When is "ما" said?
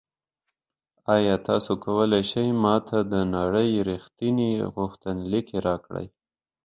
2.61-2.75